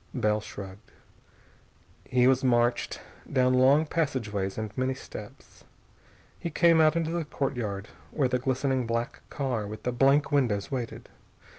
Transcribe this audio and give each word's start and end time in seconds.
Bell 0.15 0.41
shrugged. 0.41 0.91
He 2.05 2.25
was 2.25 2.43
marched 2.43 2.99
down 3.31 3.53
long 3.53 3.85
passageways 3.85 4.57
and 4.57 4.75
many 4.75 4.95
steps. 4.95 5.63
He 6.39 6.49
came 6.49 6.81
out 6.81 6.95
into 6.95 7.11
the 7.11 7.23
courtyard, 7.25 7.87
where 8.09 8.27
the 8.27 8.39
glistening 8.39 8.87
black 8.87 9.21
car 9.29 9.67
with 9.67 9.83
the 9.83 9.91
blank 9.91 10.31
windows 10.31 10.71
waited. 10.71 11.07